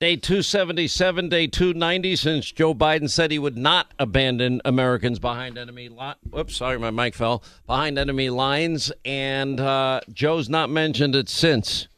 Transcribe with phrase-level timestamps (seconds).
[0.00, 5.88] Day 277, day 290, since Joe Biden said he would not abandon Americans behind enemy
[5.88, 6.18] lines.
[6.30, 7.42] Whoops, sorry, my mic fell.
[7.66, 8.92] Behind enemy lines.
[9.04, 11.88] And uh, Joe's not mentioned it since.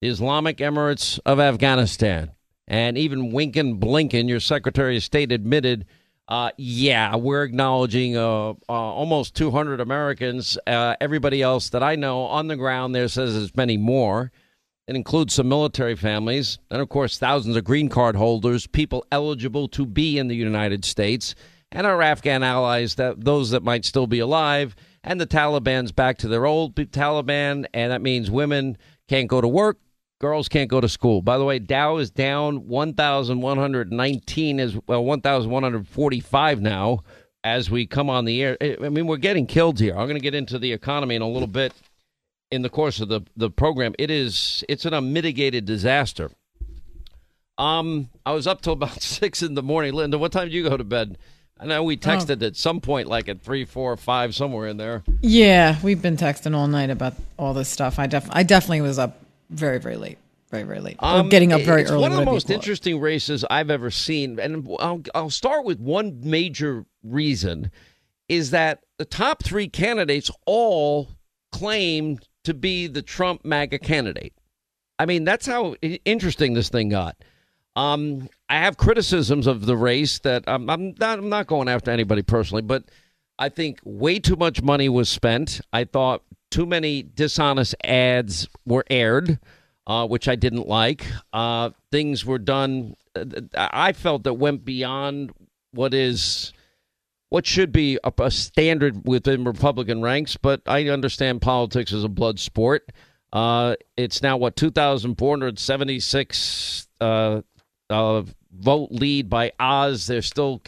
[0.00, 2.30] The Islamic Emirates of Afghanistan.
[2.68, 5.86] And even Winkin Blinken, your Secretary of State, admitted,
[6.28, 10.56] uh, yeah, we're acknowledging uh, uh almost 200 Americans.
[10.68, 14.30] Uh, everybody else that I know on the ground there says there's many more.
[14.90, 19.68] It includes some military families, and of course, thousands of green card holders, people eligible
[19.68, 21.36] to be in the United States,
[21.70, 26.18] and our Afghan allies, that those that might still be alive, and the Taliban's back
[26.18, 28.76] to their old Taliban, and that means women
[29.06, 29.78] can't go to work,
[30.20, 31.22] girls can't go to school.
[31.22, 37.04] By the way, Dow is down 1,119 is well 1,145 now
[37.44, 38.56] as we come on the air.
[38.60, 39.92] I mean, we're getting killed here.
[39.92, 41.72] I'm going to get into the economy in a little bit
[42.50, 43.94] in the course of the the program.
[43.98, 46.30] It is it's an unmitigated disaster.
[47.58, 49.94] Um, I was up till about six in the morning.
[49.94, 51.18] Linda, what time did you go to bed?
[51.58, 52.46] I know we texted oh.
[52.46, 55.02] at some point, like at three, four, five, somewhere in there.
[55.20, 57.98] Yeah, we've been texting all night about all this stuff.
[57.98, 60.18] I def I definitely was up very, very late.
[60.50, 60.96] Very, very late.
[60.98, 62.02] Um, getting up very it's early.
[62.02, 66.20] One of the most interesting races I've ever seen, and I'll, I'll start with one
[66.24, 67.70] major reason,
[68.28, 71.10] is that the top three candidates all
[71.52, 74.32] claimed to be the Trump MAGA candidate.
[74.98, 75.74] I mean, that's how
[76.04, 77.16] interesting this thing got.
[77.76, 81.90] Um, I have criticisms of the race that I'm, I'm, not, I'm not going after
[81.90, 82.84] anybody personally, but
[83.38, 85.60] I think way too much money was spent.
[85.72, 89.38] I thought too many dishonest ads were aired,
[89.86, 91.06] uh, which I didn't like.
[91.32, 93.24] Uh, things were done, uh,
[93.54, 95.32] I felt that went beyond
[95.72, 96.52] what is
[97.30, 102.08] what should be a, a, standard within Republican ranks, but I understand politics is a
[102.08, 102.92] blood sport.
[103.32, 107.40] Uh, it's now what 2,476 uh,
[107.88, 110.06] uh, vote lead by Oz.
[110.08, 110.60] They're still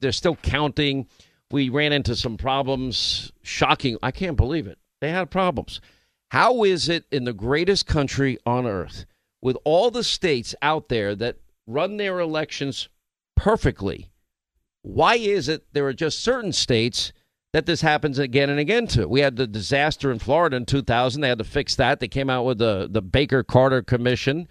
[0.00, 1.06] they're still counting.
[1.50, 3.32] We ran into some problems.
[3.42, 3.96] Shocking!
[4.02, 4.78] I can't believe it.
[5.00, 5.80] They had problems.
[6.30, 9.06] How is it in the greatest country on earth,
[9.40, 11.36] with all the states out there that
[11.66, 12.88] run their elections
[13.36, 14.10] perfectly?
[14.88, 17.12] Why is it there are just certain states
[17.52, 19.06] that this happens again and again to?
[19.06, 21.20] We had the disaster in Florida in 2000.
[21.20, 22.00] They had to fix that.
[22.00, 24.48] They came out with the, the Baker Carter Commission.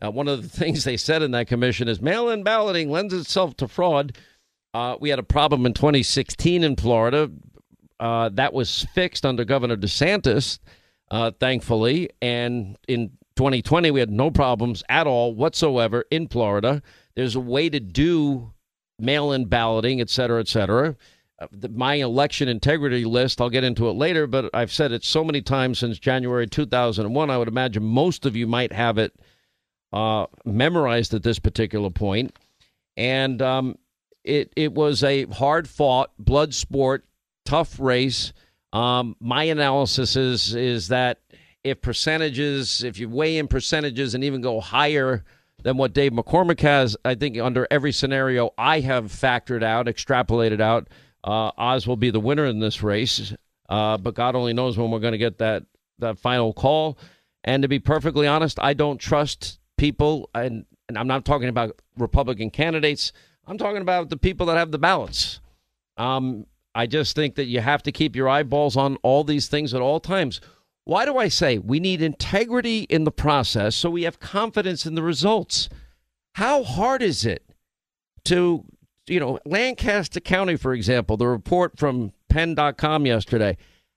[0.00, 3.12] Uh, one of the things they said in that commission is mail in balloting lends
[3.12, 4.16] itself to fraud.
[4.72, 7.28] Uh, we had a problem in 2016 in Florida.
[7.98, 10.60] Uh, that was fixed under Governor DeSantis,
[11.10, 12.10] uh, thankfully.
[12.22, 16.80] And in 2020, we had no problems at all whatsoever in Florida.
[17.16, 18.52] There's a way to do
[19.02, 20.96] mail in balloting, et cetera, et cetera.
[21.38, 25.04] Uh, the, my election integrity list, I'll get into it later, but I've said it
[25.04, 27.30] so many times since January 2001.
[27.30, 29.14] I would imagine most of you might have it
[29.92, 32.36] uh, memorized at this particular point.
[32.96, 33.78] And um,
[34.24, 37.04] it, it was a hard fought, blood sport,
[37.44, 38.32] tough race.
[38.72, 41.20] Um, my analysis is, is that
[41.64, 45.24] if percentages, if you weigh in percentages and even go higher,
[45.62, 46.96] than what Dave McCormick has.
[47.04, 50.88] I think under every scenario I have factored out, extrapolated out,
[51.24, 53.34] uh, Oz will be the winner in this race.
[53.68, 55.64] Uh, but God only knows when we're going to get that
[55.98, 56.98] that final call.
[57.44, 61.80] And to be perfectly honest, I don't trust people, and, and I'm not talking about
[61.96, 63.12] Republican candidates.
[63.46, 65.40] I'm talking about the people that have the ballots.
[65.96, 69.74] Um, I just think that you have to keep your eyeballs on all these things
[69.74, 70.40] at all times.
[70.90, 74.96] Why do I say we need integrity in the process so we have confidence in
[74.96, 75.68] the results?
[76.34, 77.44] How hard is it
[78.24, 78.64] to,
[79.06, 83.56] you know, Lancaster County, for example, the report from Penn.com yesterday?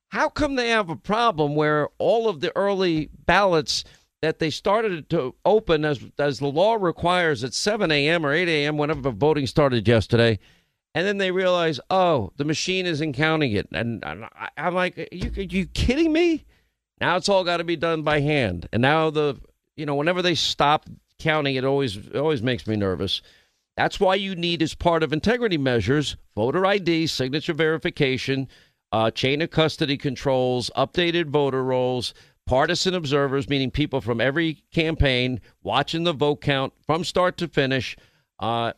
[0.09, 3.83] How come they have a problem where all of the early ballots
[4.21, 8.23] that they started to open as as the law requires at 7 a.m.
[8.23, 8.77] or 8 a.m.
[8.77, 10.37] whenever voting started yesterday,
[10.93, 15.07] and then they realize, oh, the machine isn't counting it, and, and I'm like, are
[15.11, 16.45] you, are you kidding me?
[17.03, 18.69] Now it's all got to be done by hand.
[18.71, 19.37] And now the
[19.75, 20.85] you know whenever they stop
[21.19, 23.21] counting, it always it always makes me nervous.
[23.75, 28.47] That's why you need, as part of integrity measures, voter ID, signature verification,
[28.93, 32.13] uh, chain of custody controls, updated voter rolls,
[32.45, 37.97] partisan observers, meaning people from every campaign watching the vote count from start to finish.
[38.39, 38.71] Uh,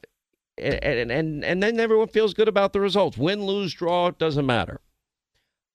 [0.58, 3.20] and, and and then everyone feels good about the results.
[3.20, 4.82] Win, lose, draw, doesn't matter.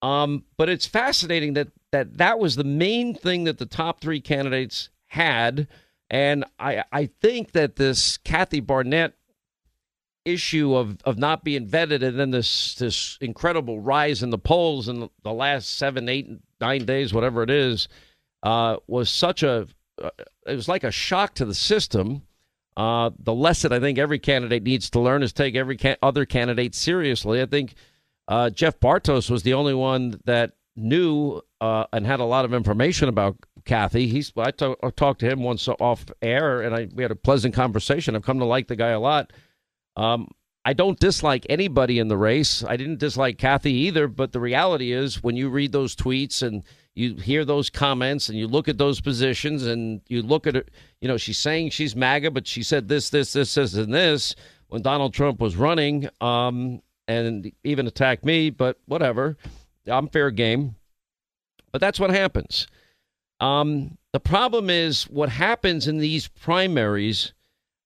[0.02, 4.20] Um, but it's fascinating that that that was the main thing that the top three
[4.20, 5.68] candidates had,
[6.08, 9.14] and I I think that this Kathy Barnette
[10.24, 14.88] issue of of not being vetted, and then this this incredible rise in the polls
[14.88, 16.28] in the last seven, eight,
[16.60, 17.88] nine days, whatever it is,
[18.42, 19.66] uh, was such a
[20.02, 20.10] uh,
[20.46, 22.22] it was like a shock to the system.
[22.76, 26.24] Uh, the lesson I think every candidate needs to learn is take every ca- other
[26.24, 27.42] candidate seriously.
[27.42, 27.74] I think
[28.30, 32.54] uh, Jeff Bartos was the only one that knew uh, and had a lot of
[32.54, 34.06] information about Kathy.
[34.06, 38.14] He's I, talked to him once off air, and I, we had a pleasant conversation.
[38.14, 39.32] I've come to like the guy a lot.
[39.96, 40.28] Um,
[40.64, 42.62] I don't dislike anybody in the race.
[42.62, 46.62] I didn't dislike Kathy either, but the reality is when you read those tweets and
[46.94, 50.70] you hear those comments and you look at those positions and you look at it,
[51.00, 54.36] you know, she's saying she's MAGA, but she said this, this, this, this, and this
[54.68, 56.80] when Donald Trump was running um,
[57.10, 59.36] and even attacked me, but whatever.
[59.86, 60.76] I'm fair game.
[61.72, 62.66] But that's what happens.
[63.40, 67.32] Um, the problem is what happens in these primaries.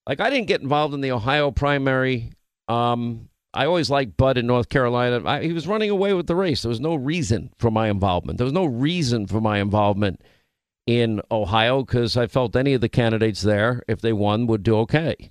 [0.06, 2.32] Like, I didn't get involved in the Ohio primary.
[2.68, 5.22] Um, I always liked Budd in North Carolina.
[5.24, 6.62] I, he was running away with the race.
[6.62, 8.38] There was no reason for my involvement.
[8.38, 10.20] There was no reason for my involvement
[10.86, 14.76] in Ohio because I felt any of the candidates there, if they won, would do
[14.78, 15.30] okay.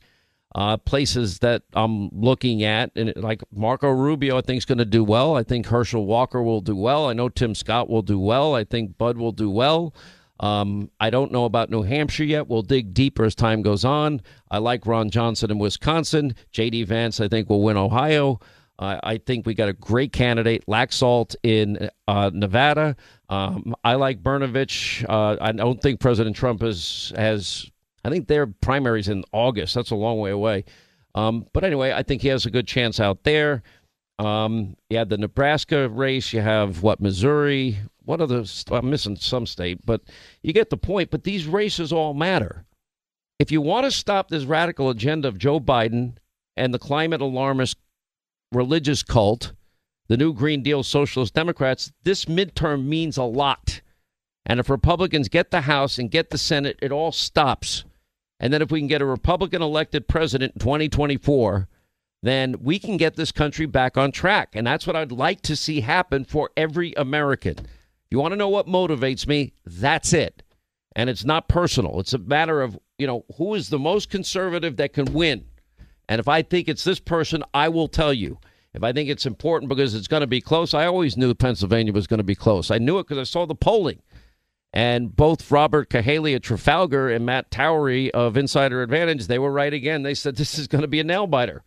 [0.56, 4.86] Uh, places that I'm looking at, and like Marco Rubio, I think is going to
[4.86, 5.36] do well.
[5.36, 7.10] I think Herschel Walker will do well.
[7.10, 8.54] I know Tim Scott will do well.
[8.54, 9.96] I think Budd will do well.
[10.40, 12.50] Um, I don't know about New Hampshire yet.
[12.50, 14.22] We'll dig deeper as time goes on.
[14.52, 16.36] I like Ron Johnson in Wisconsin.
[16.52, 16.84] J.D.
[16.84, 18.40] Vance, I think, will win Ohio.
[18.80, 22.96] Uh, I think we got a great candidate, Laxalt in uh, Nevada.
[23.30, 25.06] Um, I like Brnovich.
[25.08, 27.70] Uh, I don't think President Trump has has.
[28.04, 29.76] I think their primaries in August.
[29.76, 30.66] That's a long way away.
[31.16, 33.64] Um, but anyway, I think he has a good chance out there.
[34.20, 36.34] Um, you had the Nebraska race.
[36.34, 38.44] You have what Missouri, what other?
[38.72, 40.02] I'm missing some state, but
[40.42, 41.12] you get the point.
[41.12, 42.66] But these races all matter.
[43.40, 46.14] If you want to stop this radical agenda of Joe Biden
[46.56, 47.78] and the climate alarmist
[48.52, 49.54] religious cult,
[50.08, 53.82] the new Green Deal Socialist Democrats, this midterm means a lot.
[54.46, 57.86] And if Republicans get the House and get the Senate, it all stops.
[58.44, 61.70] And then if we can get a Republican elected president in 2024,
[62.24, 64.50] then we can get this country back on track.
[64.54, 67.56] And that's what I'd like to see happen for every American.
[68.12, 69.54] You want to know what motivates me?
[69.66, 70.44] That's it.
[70.94, 72.02] And it's not personal.
[72.02, 75.46] It's a matter of, you know, who is the most conservative that can win.
[76.10, 78.40] And if I think it's this person, I will tell you.
[78.74, 81.94] If I think it's important because it's going to be close, I always knew Pennsylvania
[81.94, 82.72] was going to be close.
[82.72, 84.02] I knew it because I saw the polling.
[84.74, 89.74] And both Robert Cahaly of Trafalgar and Matt Towery of Insider Advantage, they were right
[89.74, 90.02] again.
[90.02, 91.64] They said this is going to be a nail biter.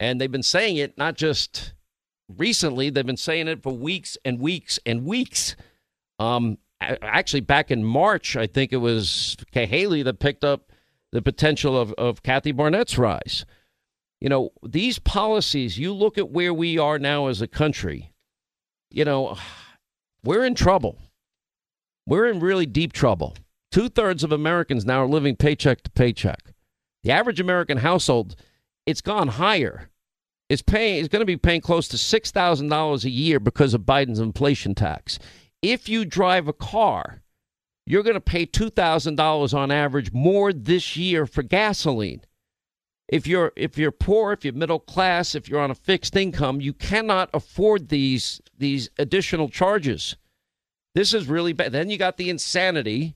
[0.00, 1.74] And they've been saying it not just
[2.34, 5.56] recently, they've been saying it for weeks and weeks and weeks.
[6.18, 10.72] Um, actually, back in March, I think it was Cahaly that picked up
[11.12, 13.44] the potential of, of Kathy Barnette's rise.
[14.20, 18.12] You know, these policies, you look at where we are now as a country,
[18.90, 19.36] you know,
[20.24, 20.98] we're in trouble.
[22.08, 23.36] We're in really deep trouble.
[23.70, 26.52] Two thirds of Americans now are living paycheck to paycheck.
[27.04, 28.34] The average American household,
[28.86, 29.90] it's gone higher.
[30.48, 30.98] It's paying.
[30.98, 34.20] It's going to be paying close to six thousand dollars a year because of Biden's
[34.20, 35.18] inflation tax
[35.62, 37.22] if you drive a car,
[37.86, 42.20] you're going to pay $2,000 on average more this year for gasoline.
[43.08, 46.60] If you're if you're poor, if you're middle class, if you're on a fixed income,
[46.60, 50.14] you cannot afford these these additional charges.
[50.98, 51.70] This is really bad.
[51.70, 53.14] Then you got the insanity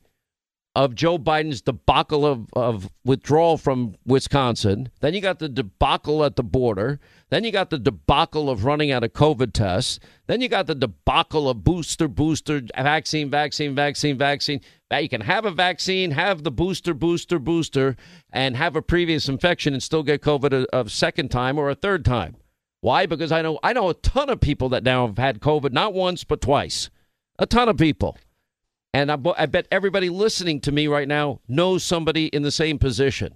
[0.77, 4.91] of Joe Biden's debacle of, of withdrawal from Wisconsin.
[5.01, 7.01] Then you got the debacle at the border.
[7.31, 9.99] Then you got the debacle of running out of COVID tests.
[10.29, 14.61] Then you got the debacle of booster, booster, vaccine, vaccine, vaccine, vaccine.
[14.93, 17.97] You can have a vaccine, have the booster, booster, booster,
[18.33, 21.75] and have a previous infection and still get COVID a, a second time or a
[21.75, 22.37] third time.
[22.81, 23.07] Why?
[23.07, 25.95] Because I know I know a ton of people that now have had COVID not
[25.95, 26.89] once but twice.
[27.43, 28.17] A ton of people.
[28.95, 32.79] And I, I, bet everybody listening to me right now knows somebody in the same
[32.79, 33.35] position.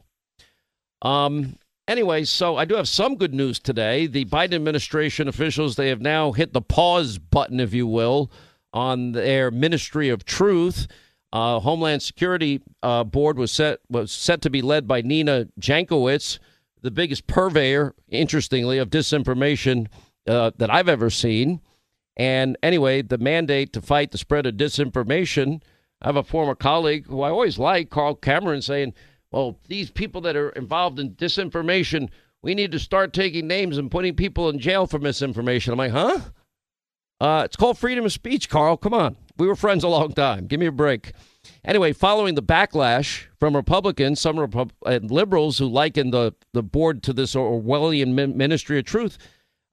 [1.03, 1.57] Um,
[1.89, 4.07] anyway, so I do have some good news today.
[4.07, 8.31] The Biden administration officials, they have now hit the pause button, if you will,
[8.73, 10.87] on their Ministry of Truth.
[11.33, 16.39] Uh, Homeland Security uh, Board was set was set to be led by Nina Jankowicz,
[16.81, 19.89] the biggest purveyor, interestingly, of disinformation
[20.29, 21.61] uh, that I've ever seen.
[22.17, 25.63] And anyway, the mandate to fight the spread of disinformation.
[26.01, 28.95] I have a former colleague who I always like, Carl Cameron, saying,
[29.31, 32.09] well, these people that are involved in disinformation,
[32.43, 35.73] we need to start taking names and putting people in jail for misinformation.
[35.73, 36.21] I'm like, huh?
[37.21, 38.77] Uh, it's called freedom of speech, Carl.
[38.77, 39.17] Come on.
[39.39, 40.47] We were friends a long time.
[40.47, 41.13] Give me a break.
[41.65, 47.03] Anyway, following the backlash from Republicans, some Repub- and liberals who liken the, the board
[47.05, 49.19] to this Orwellian ministry of truth,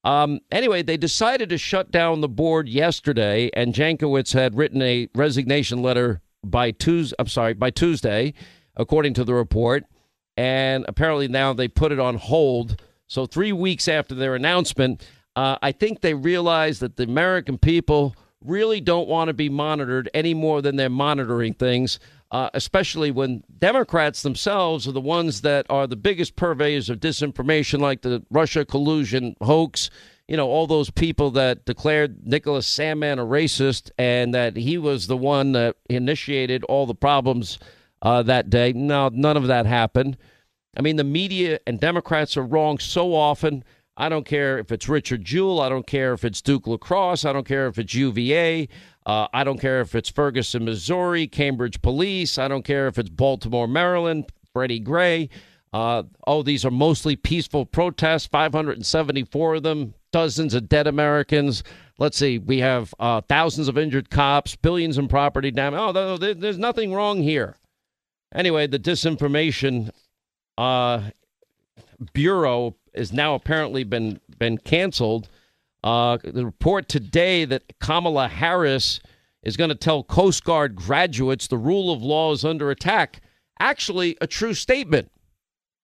[0.03, 5.07] um, anyway, they decided to shut down the board yesterday, and Jankowicz had written a
[5.15, 7.15] resignation letter by Tuesday.
[7.19, 8.33] I'm sorry, by Tuesday,
[8.75, 9.86] according to the report.
[10.36, 12.81] and apparently now they put it on hold.
[13.07, 15.05] So three weeks after their announcement,
[15.36, 20.10] uh, I think they realized that the American people really don't want to be monitored
[20.13, 22.00] any more than they're monitoring things.
[22.34, 27.80] Uh, especially when Democrats themselves are the ones that are the biggest purveyors of disinformation,
[27.80, 29.92] like the Russia collusion hoax.
[30.28, 35.06] You know, all those people that declared Nicholas Sandmann a racist and that he was
[35.06, 37.60] the one that initiated all the problems
[38.02, 38.74] uh, that day.
[38.74, 40.18] No, none of that happened.
[40.75, 43.63] I mean, the media and Democrats are wrong so often.
[43.96, 45.62] I don't care if it's Richard Jewell.
[45.62, 47.25] I don't care if it's Duke Lacrosse.
[47.25, 48.68] I don't care if it's UVA.
[49.05, 52.38] Uh, I don't care if it's Ferguson, Missouri, Cambridge Police.
[52.38, 55.29] I don't care if it's Baltimore, Maryland, Freddie Gray.
[55.74, 61.63] Uh, oh, these are mostly peaceful protests, 574 of them, dozens of dead Americans.
[61.98, 65.79] Let's see, we have uh, thousands of injured cops, billions in property damage.
[65.79, 67.55] Oh, there's nothing wrong here.
[68.33, 69.89] Anyway, the disinformation
[70.57, 71.10] uh,
[72.13, 75.29] bureau is now apparently been been canceled.
[75.84, 79.00] Uh, the report today that Kamala Harris
[79.44, 83.22] is going to tell Coast Guard graduates the rule of law is under attack.
[83.60, 85.12] Actually, a true statement.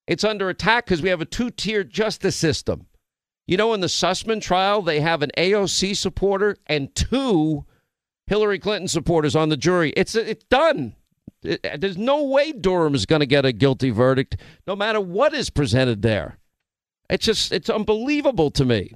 [0.08, 2.88] It's under attack because we have a two tier justice system.
[3.46, 7.65] You know, in the Sussmann trial, they have an AOC supporter and two
[8.27, 9.91] Hillary Clinton supporters on the jury.
[9.98, 10.96] It's it's done.
[11.44, 14.38] It, there's no way Durham is going to get a guilty verdict,
[14.68, 16.38] no matter what is presented there.
[17.10, 18.94] It's just it's unbelievable to me.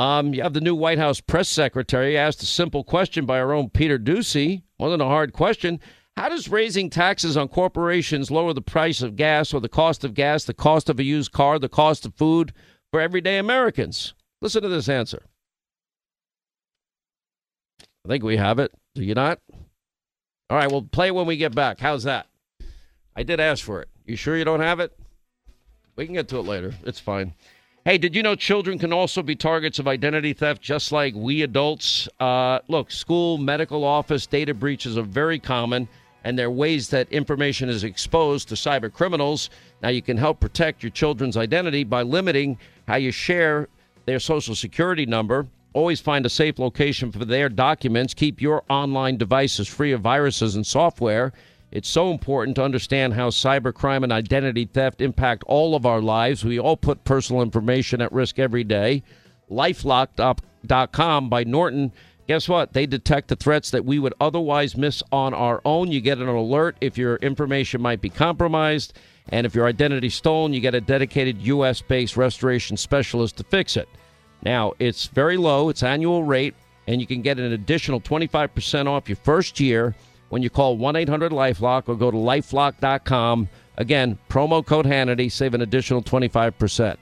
[0.00, 3.52] Um, you have the new White House press secretary asked a simple question by our
[3.52, 4.62] own Peter Doocy.
[4.78, 5.78] Wasn't a hard question.
[6.16, 10.14] How does raising taxes on corporations lower the price of gas or the cost of
[10.14, 12.54] gas, the cost of a used car, the cost of food
[12.90, 14.14] for everyday Americans?
[14.40, 15.22] Listen to this answer.
[18.06, 18.72] I think we have it.
[18.94, 19.40] Do you not?
[20.48, 21.78] All right, we'll play when we get back.
[21.78, 22.26] How's that?
[23.14, 23.90] I did ask for it.
[24.06, 24.98] You sure you don't have it?
[25.94, 26.72] We can get to it later.
[26.86, 27.34] It's fine.
[27.86, 31.40] Hey, did you know children can also be targets of identity theft just like we
[31.40, 32.10] adults?
[32.20, 35.88] Uh, look, school, medical office data breaches are very common,
[36.22, 39.48] and there are ways that information is exposed to cyber criminals.
[39.82, 43.66] Now, you can help protect your children's identity by limiting how you share
[44.04, 45.46] their social security number.
[45.72, 48.12] Always find a safe location for their documents.
[48.12, 51.32] Keep your online devices free of viruses and software.
[51.72, 56.44] It's so important to understand how cybercrime and identity theft impact all of our lives.
[56.44, 59.04] We all put personal information at risk every day.
[59.50, 61.92] Lifelock.com by Norton.
[62.26, 62.72] Guess what?
[62.72, 65.92] They detect the threats that we would otherwise miss on our own.
[65.92, 68.98] You get an alert if your information might be compromised.
[69.28, 71.80] And if your identity stolen, you get a dedicated U.S.
[71.80, 73.88] based restoration specialist to fix it.
[74.42, 76.54] Now, it's very low, it's annual rate,
[76.86, 79.94] and you can get an additional 25% off your first year
[80.30, 83.48] when you call 1 800 Lifelock or go to lifelock.com.
[83.76, 86.96] Again, promo code Hannity, save an additional 25%.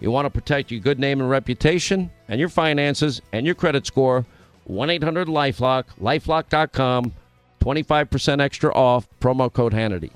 [0.00, 3.86] You want to protect your good name and reputation and your finances and your credit
[3.86, 4.26] score.
[4.64, 7.12] 1 800 Lifelock, lifelock.com,
[7.60, 10.10] 25% extra off, promo code Hannity.